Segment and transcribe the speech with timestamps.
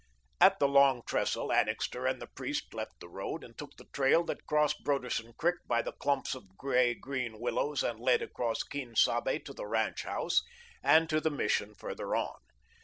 [0.39, 4.23] At the Long Trestle, Annixter and the priest left the road and took the trail
[4.23, 8.95] that crossed Broderson Creek by the clumps of grey green willows and led across Quien
[8.95, 10.41] Sabe to the ranch house,
[10.81, 12.39] and to the Mission farther on.